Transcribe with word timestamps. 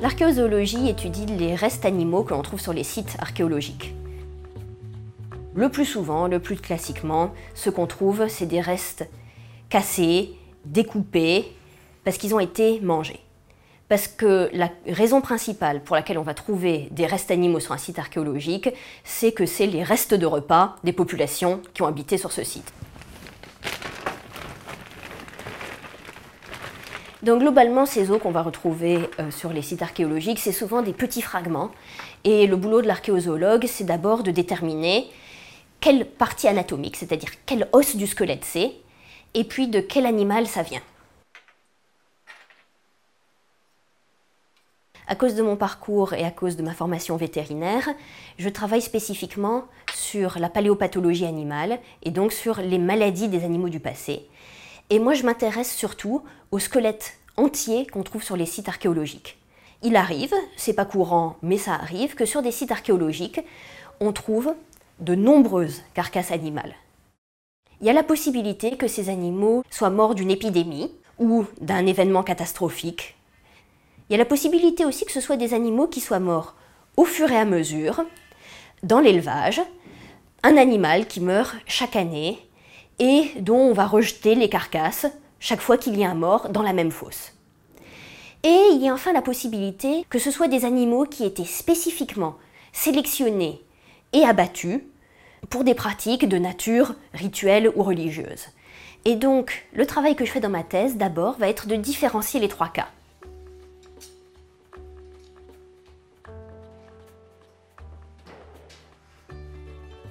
L'archéozoologie 0.00 0.88
étudie 0.88 1.26
les 1.26 1.56
restes 1.56 1.84
animaux 1.84 2.22
que 2.22 2.32
l'on 2.32 2.42
trouve 2.42 2.60
sur 2.60 2.72
les 2.72 2.84
sites 2.84 3.16
archéologiques. 3.18 3.96
Le 5.56 5.68
plus 5.70 5.86
souvent, 5.86 6.28
le 6.28 6.38
plus 6.38 6.54
classiquement, 6.54 7.34
ce 7.54 7.68
qu'on 7.68 7.88
trouve, 7.88 8.28
c'est 8.28 8.46
des 8.46 8.60
restes 8.60 9.08
cassés, 9.68 10.34
découpés, 10.64 11.46
parce 12.04 12.16
qu'ils 12.16 12.32
ont 12.32 12.38
été 12.38 12.78
mangés. 12.80 13.18
Parce 13.88 14.06
que 14.06 14.48
la 14.52 14.70
raison 14.86 15.20
principale 15.20 15.82
pour 15.82 15.96
laquelle 15.96 16.18
on 16.18 16.22
va 16.22 16.34
trouver 16.34 16.88
des 16.92 17.06
restes 17.06 17.32
animaux 17.32 17.58
sur 17.58 17.72
un 17.72 17.78
site 17.78 17.98
archéologique, 17.98 18.68
c'est 19.02 19.32
que 19.32 19.46
c'est 19.46 19.66
les 19.66 19.82
restes 19.82 20.14
de 20.14 20.26
repas 20.26 20.76
des 20.84 20.92
populations 20.92 21.60
qui 21.74 21.82
ont 21.82 21.86
habité 21.86 22.18
sur 22.18 22.30
ce 22.30 22.44
site. 22.44 22.72
Donc 27.28 27.40
globalement, 27.40 27.84
ces 27.84 28.10
os 28.10 28.18
qu'on 28.18 28.30
va 28.30 28.40
retrouver 28.40 29.00
euh, 29.20 29.30
sur 29.30 29.52
les 29.52 29.60
sites 29.60 29.82
archéologiques, 29.82 30.38
c'est 30.38 30.50
souvent 30.50 30.80
des 30.80 30.94
petits 30.94 31.20
fragments. 31.20 31.70
Et 32.24 32.46
le 32.46 32.56
boulot 32.56 32.80
de 32.80 32.86
l'archéozoologue, 32.86 33.66
c'est 33.66 33.84
d'abord 33.84 34.22
de 34.22 34.30
déterminer 34.30 35.10
quelle 35.78 36.06
partie 36.06 36.48
anatomique, 36.48 36.96
c'est-à-dire 36.96 37.28
quel 37.44 37.68
os 37.72 37.96
du 37.96 38.06
squelette 38.06 38.46
c'est, 38.46 38.72
et 39.34 39.44
puis 39.44 39.68
de 39.68 39.78
quel 39.80 40.06
animal 40.06 40.46
ça 40.46 40.62
vient. 40.62 40.80
À 45.06 45.14
cause 45.14 45.34
de 45.34 45.42
mon 45.42 45.56
parcours 45.56 46.14
et 46.14 46.24
à 46.24 46.30
cause 46.30 46.56
de 46.56 46.62
ma 46.62 46.72
formation 46.72 47.18
vétérinaire, 47.18 47.90
je 48.38 48.48
travaille 48.48 48.80
spécifiquement 48.80 49.64
sur 49.94 50.38
la 50.38 50.48
paléopathologie 50.48 51.26
animale 51.26 51.78
et 52.02 52.10
donc 52.10 52.32
sur 52.32 52.62
les 52.62 52.78
maladies 52.78 53.28
des 53.28 53.44
animaux 53.44 53.68
du 53.68 53.80
passé. 53.80 54.26
Et 54.90 54.98
moi, 54.98 55.14
je 55.14 55.24
m'intéresse 55.24 55.74
surtout 55.74 56.22
aux 56.50 56.58
squelettes 56.58 57.18
entiers 57.36 57.86
qu'on 57.86 58.02
trouve 58.02 58.22
sur 58.22 58.36
les 58.36 58.46
sites 58.46 58.68
archéologiques. 58.68 59.38
Il 59.82 59.96
arrive, 59.96 60.34
c'est 60.56 60.72
pas 60.72 60.84
courant, 60.84 61.36
mais 61.42 61.58
ça 61.58 61.74
arrive, 61.74 62.14
que 62.14 62.24
sur 62.24 62.42
des 62.42 62.50
sites 62.50 62.72
archéologiques, 62.72 63.40
on 64.00 64.12
trouve 64.12 64.54
de 64.98 65.14
nombreuses 65.14 65.82
carcasses 65.94 66.32
animales. 66.32 66.74
Il 67.80 67.86
y 67.86 67.90
a 67.90 67.92
la 67.92 68.02
possibilité 68.02 68.76
que 68.76 68.88
ces 68.88 69.08
animaux 69.08 69.62
soient 69.70 69.90
morts 69.90 70.16
d'une 70.16 70.32
épidémie 70.32 70.90
ou 71.18 71.44
d'un 71.60 71.86
événement 71.86 72.24
catastrophique. 72.24 73.16
Il 74.08 74.14
y 74.14 74.16
a 74.16 74.18
la 74.18 74.24
possibilité 74.24 74.84
aussi 74.84 75.04
que 75.04 75.12
ce 75.12 75.20
soit 75.20 75.36
des 75.36 75.54
animaux 75.54 75.86
qui 75.86 76.00
soient 76.00 76.18
morts 76.18 76.54
au 76.96 77.04
fur 77.04 77.30
et 77.30 77.36
à 77.36 77.44
mesure, 77.44 78.04
dans 78.82 78.98
l'élevage, 78.98 79.60
un 80.42 80.56
animal 80.56 81.06
qui 81.06 81.20
meurt 81.20 81.54
chaque 81.66 81.94
année 81.94 82.47
et 82.98 83.30
dont 83.40 83.58
on 83.58 83.72
va 83.72 83.86
rejeter 83.86 84.34
les 84.34 84.48
carcasses 84.48 85.06
chaque 85.40 85.60
fois 85.60 85.78
qu'il 85.78 85.98
y 85.98 86.04
a 86.04 86.10
un 86.10 86.14
mort 86.14 86.48
dans 86.48 86.62
la 86.62 86.72
même 86.72 86.90
fosse. 86.90 87.32
Et 88.44 88.60
il 88.72 88.82
y 88.82 88.88
a 88.88 88.94
enfin 88.94 89.12
la 89.12 89.22
possibilité 89.22 90.04
que 90.10 90.18
ce 90.18 90.30
soit 90.30 90.48
des 90.48 90.64
animaux 90.64 91.04
qui 91.04 91.24
étaient 91.24 91.44
spécifiquement 91.44 92.36
sélectionnés 92.72 93.60
et 94.12 94.24
abattus 94.24 94.80
pour 95.50 95.64
des 95.64 95.74
pratiques 95.74 96.28
de 96.28 96.38
nature 96.38 96.94
rituelle 97.14 97.72
ou 97.74 97.82
religieuse. 97.82 98.46
Et 99.04 99.16
donc, 99.16 99.66
le 99.72 99.86
travail 99.86 100.16
que 100.16 100.24
je 100.24 100.30
fais 100.30 100.40
dans 100.40 100.50
ma 100.50 100.62
thèse, 100.64 100.96
d'abord, 100.96 101.38
va 101.38 101.48
être 101.48 101.66
de 101.66 101.76
différencier 101.76 102.40
les 102.40 102.48
trois 102.48 102.68
cas. 102.68 102.88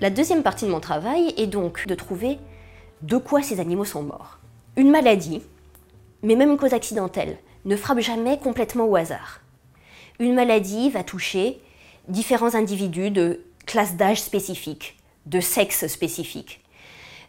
La 0.00 0.08
deuxième 0.08 0.42
partie 0.42 0.64
de 0.64 0.70
mon 0.70 0.80
travail 0.80 1.34
est 1.36 1.46
donc 1.46 1.86
de 1.86 1.94
trouver 1.94 2.38
de 3.02 3.16
quoi 3.16 3.42
ces 3.42 3.60
animaux 3.60 3.84
sont 3.84 4.02
morts. 4.02 4.38
Une 4.76 4.90
maladie, 4.90 5.42
mais 6.22 6.36
même 6.36 6.50
une 6.50 6.58
cause 6.58 6.74
accidentelle, 6.74 7.38
ne 7.64 7.76
frappe 7.76 8.00
jamais 8.00 8.38
complètement 8.38 8.86
au 8.86 8.96
hasard. 8.96 9.40
Une 10.18 10.34
maladie 10.34 10.90
va 10.90 11.02
toucher 11.02 11.60
différents 12.08 12.54
individus 12.54 13.10
de 13.10 13.40
classes 13.66 13.96
d'âge 13.96 14.20
spécifiques, 14.20 14.96
de 15.26 15.40
sexe 15.40 15.86
spécifique, 15.86 16.60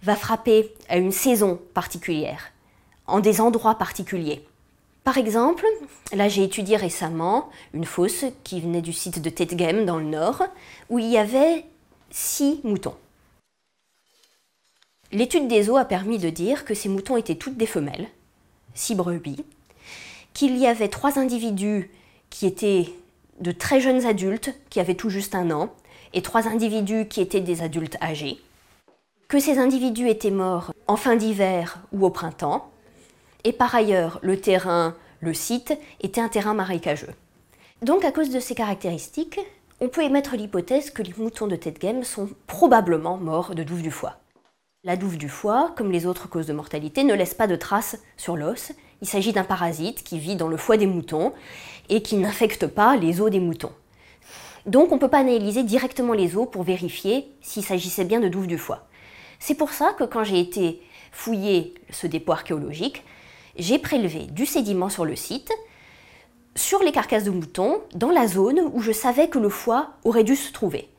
va 0.04 0.16
frapper 0.16 0.74
à 0.90 0.98
une 0.98 1.12
saison 1.12 1.60
particulière, 1.74 2.52
en 3.08 3.20
des 3.20 3.42
endroits 3.42 3.76
particuliers. 3.76 4.46
Par 5.04 5.18
exemple, 5.18 5.66
là 6.14 6.28
j'ai 6.28 6.44
étudié 6.44 6.76
récemment 6.76 7.50
une 7.74 7.86
fosse 7.86 8.26
qui 8.44 8.62
venait 8.62 8.82
du 8.82 8.94
site 8.94 9.22
de 9.22 9.30
Tetgem 9.30 9.86
dans 9.86 9.98
le 9.98 10.06
nord, 10.06 10.44
où 10.90 11.00
il 11.00 11.08
y 11.08 11.18
avait 11.18 11.66
six 12.10 12.60
moutons. 12.64 12.96
L'étude 15.14 15.50
des 15.50 15.70
os 15.70 15.78
a 15.78 15.84
permis 15.84 16.20
de 16.20 16.30
dire 16.30 16.64
que 16.64 16.74
ces 16.74 16.88
moutons 16.88 17.18
étaient 17.18 17.36
toutes 17.36 17.58
des 17.58 17.66
femelles, 17.66 18.08
six 18.74 18.96
brebis, 18.96 19.44
qu'il 20.34 20.58
y 20.58 20.68
avait 20.68 20.88
trois 20.88 21.20
individus 21.20 21.92
qui 22.30 22.46
étaient 22.46 22.86
de 23.42 23.52
très 23.52 23.82
jeunes 23.82 24.06
adultes, 24.06 24.54
qui 24.70 24.80
avaient 24.80 24.96
tout 24.96 25.10
juste 25.10 25.36
un 25.36 25.52
an, 25.52 25.74
et 26.14 26.22
trois 26.22 26.48
individus 26.48 27.08
qui 27.08 27.20
étaient 27.20 27.42
des 27.42 27.62
adultes 27.62 27.98
âgés, 28.02 28.40
que 29.28 29.40
ces 29.40 29.60
individus 29.60 30.08
étaient 30.08 30.32
morts 30.32 30.74
en 30.88 30.96
fin 30.96 31.18
d'hiver 31.18 31.80
ou 31.92 32.06
au 32.06 32.10
printemps, 32.10 32.70
et 33.44 33.52
par 33.52 33.76
ailleurs 33.76 34.20
le 34.22 34.40
terrain, 34.40 34.96
le 35.20 35.34
site, 35.34 35.78
était 36.02 36.22
un 36.22 36.30
terrain 36.30 36.54
marécageux. 36.54 37.14
Donc 37.82 38.06
à 38.06 38.14
cause 38.14 38.30
de 38.30 38.40
ces 38.40 38.56
caractéristiques, 38.56 39.42
on 39.82 39.90
peut 39.90 40.04
émettre 40.04 40.38
l'hypothèse 40.38 40.90
que 40.90 41.02
les 41.02 41.14
moutons 41.18 41.48
de 41.48 41.56
Tetgem 41.58 42.04
sont 42.04 42.30
probablement 42.48 43.18
morts 43.18 43.56
de 43.56 43.64
douve 43.64 43.82
du 43.82 43.92
foie. 43.92 44.18
La 44.84 44.98
douve 44.98 45.20
du 45.20 45.30
foie, 45.30 45.76
comme 45.78 45.92
les 45.92 46.08
autres 46.08 46.28
causes 46.28 46.48
de 46.48 46.54
mortalité, 46.54 47.04
ne 47.04 47.14
laisse 47.14 47.36
pas 47.36 47.46
de 47.46 47.56
traces 47.56 48.00
sur 48.18 48.36
l'os. 48.36 48.72
Il 49.04 49.08
s'agit 49.08 49.32
d'un 49.32 49.44
parasite 49.44 50.04
qui 50.04 50.18
vit 50.18 50.36
dans 50.36 50.48
le 50.48 50.58
foie 50.58 50.78
des 50.78 50.88
moutons 50.88 51.34
et 51.90 52.02
qui 52.02 52.16
n'infecte 52.16 52.66
pas 52.66 52.98
les 52.98 53.22
os 53.22 53.30
des 53.30 53.40
moutons. 53.40 53.74
Donc 54.66 54.92
on 54.92 54.96
ne 54.96 55.00
peut 55.00 55.08
pas 55.08 55.20
analyser 55.20 55.62
directement 55.62 56.14
les 56.14 56.36
os 56.36 56.50
pour 56.52 56.64
vérifier 56.64 57.32
s'il 57.42 57.64
s'agissait 57.64 58.06
bien 58.06 58.20
de 58.20 58.28
douve 58.28 58.48
du 58.48 58.58
foie. 58.58 58.88
C'est 59.38 59.54
pour 59.54 59.70
ça 59.70 59.94
que 59.94 60.04
quand 60.04 60.24
j'ai 60.24 60.40
été 60.40 60.82
fouiller 61.12 61.76
ce 61.92 62.08
dépôt 62.08 62.32
archéologique, 62.32 63.04
j'ai 63.58 63.78
prélevé 63.78 64.26
du 64.32 64.48
sédiment 64.48 64.90
sur 64.90 65.06
le 65.06 65.16
site, 65.16 65.52
sur 66.56 66.82
les 66.82 66.92
carcasses 66.92 67.26
de 67.26 67.30
moutons, 67.30 67.84
dans 67.94 68.10
la 68.10 68.26
zone 68.26 68.60
où 68.74 68.82
je 68.82 68.92
savais 68.92 69.28
que 69.28 69.38
le 69.38 69.50
foie 69.50 69.92
aurait 70.06 70.24
dû 70.24 70.36
se 70.36 70.52
trouver. 70.52 70.90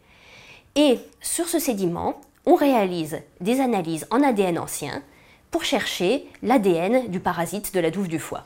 Et 0.77 1.01
sur 1.21 1.49
ce 1.49 1.59
sédiment, 1.59 2.21
on 2.47 2.55
réalise 2.55 3.21
des 3.41 3.61
analyses 3.61 4.07
en 4.11 4.23
ADN 4.23 4.59
ancien 4.59 5.03
pour 5.51 5.65
chercher 5.65 6.27
l'ADN 6.43 7.11
du 7.11 7.21
parasite 7.21 7.75
de 7.75 7.81
la 7.81 7.91
douve 7.91 8.09
du 8.09 8.19
foie. 8.19 8.45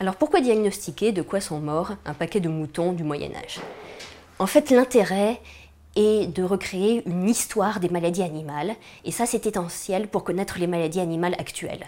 Alors 0.00 0.16
pourquoi 0.16 0.40
diagnostiquer 0.40 1.12
de 1.12 1.22
quoi 1.22 1.40
sont 1.40 1.60
morts 1.60 1.92
un 2.04 2.14
paquet 2.14 2.40
de 2.40 2.48
moutons 2.48 2.92
du 2.92 3.02
Moyen 3.02 3.34
Âge? 3.34 3.60
En 4.38 4.46
fait, 4.46 4.70
l'intérêt 4.70 5.40
est 5.94 6.26
de 6.26 6.42
recréer 6.42 7.02
une 7.06 7.28
histoire 7.28 7.80
des 7.80 7.88
maladies 7.88 8.22
animales, 8.22 8.74
et 9.04 9.12
ça 9.12 9.24
c'est 9.24 9.46
essentiel 9.46 10.08
pour 10.08 10.24
connaître 10.24 10.58
les 10.58 10.66
maladies 10.66 11.00
animales 11.00 11.36
actuelles. 11.38 11.86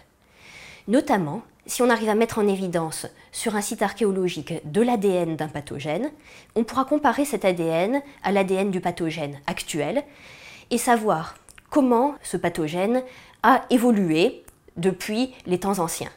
Notamment, 0.86 1.42
si 1.68 1.82
on 1.82 1.90
arrive 1.90 2.08
à 2.08 2.14
mettre 2.14 2.38
en 2.38 2.48
évidence 2.48 3.06
sur 3.30 3.54
un 3.54 3.60
site 3.60 3.82
archéologique 3.82 4.54
de 4.64 4.80
l'ADN 4.80 5.36
d'un 5.36 5.48
pathogène, 5.48 6.10
on 6.56 6.64
pourra 6.64 6.86
comparer 6.86 7.26
cet 7.26 7.44
ADN 7.44 8.02
à 8.22 8.32
l'ADN 8.32 8.70
du 8.70 8.80
pathogène 8.80 9.38
actuel 9.46 10.02
et 10.70 10.78
savoir 10.78 11.36
comment 11.70 12.14
ce 12.22 12.38
pathogène 12.38 13.02
a 13.42 13.64
évolué 13.68 14.42
depuis 14.78 15.34
les 15.46 15.60
temps 15.60 15.78
anciens. 15.78 16.10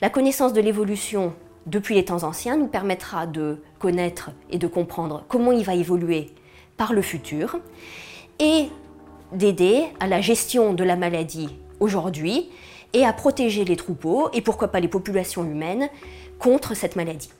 La 0.00 0.10
connaissance 0.10 0.52
de 0.52 0.60
l'évolution 0.60 1.34
depuis 1.66 1.96
les 1.96 2.04
temps 2.04 2.22
anciens 2.22 2.56
nous 2.56 2.68
permettra 2.68 3.26
de 3.26 3.60
connaître 3.80 4.30
et 4.48 4.58
de 4.58 4.68
comprendre 4.68 5.24
comment 5.28 5.50
il 5.50 5.64
va 5.64 5.74
évoluer 5.74 6.30
par 6.76 6.92
le 6.92 7.02
futur 7.02 7.58
et 8.38 8.68
d'aider 9.32 9.86
à 9.98 10.06
la 10.06 10.20
gestion 10.20 10.72
de 10.72 10.84
la 10.84 10.94
maladie 10.94 11.48
aujourd'hui 11.80 12.48
et 12.92 13.04
à 13.04 13.12
protéger 13.12 13.64
les 13.64 13.76
troupeaux 13.76 14.30
et 14.32 14.40
pourquoi 14.40 14.68
pas 14.68 14.80
les 14.80 14.88
populations 14.88 15.44
humaines 15.44 15.88
contre 16.38 16.74
cette 16.74 16.96
maladie. 16.96 17.30